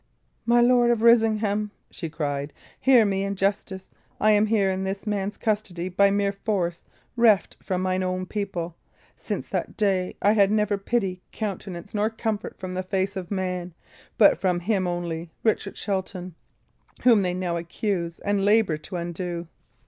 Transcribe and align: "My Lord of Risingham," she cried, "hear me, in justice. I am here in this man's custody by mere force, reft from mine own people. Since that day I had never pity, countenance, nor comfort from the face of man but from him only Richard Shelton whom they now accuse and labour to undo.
"My 0.47 0.61
Lord 0.61 0.89
of 0.89 1.03
Risingham," 1.03 1.69
she 1.91 2.09
cried, 2.09 2.53
"hear 2.79 3.05
me, 3.05 3.23
in 3.23 3.35
justice. 3.35 3.87
I 4.19 4.31
am 4.31 4.47
here 4.47 4.67
in 4.67 4.83
this 4.83 5.05
man's 5.05 5.37
custody 5.37 5.89
by 5.89 6.09
mere 6.09 6.31
force, 6.31 6.83
reft 7.15 7.55
from 7.61 7.83
mine 7.83 8.01
own 8.01 8.25
people. 8.25 8.75
Since 9.15 9.47
that 9.49 9.77
day 9.77 10.15
I 10.19 10.31
had 10.31 10.49
never 10.49 10.79
pity, 10.79 11.21
countenance, 11.31 11.93
nor 11.93 12.09
comfort 12.09 12.57
from 12.59 12.73
the 12.73 12.81
face 12.81 13.15
of 13.15 13.29
man 13.29 13.75
but 14.17 14.41
from 14.41 14.59
him 14.61 14.87
only 14.87 15.29
Richard 15.43 15.77
Shelton 15.77 16.33
whom 17.03 17.21
they 17.21 17.35
now 17.35 17.55
accuse 17.55 18.17
and 18.21 18.43
labour 18.43 18.77
to 18.79 18.95
undo. 18.95 19.47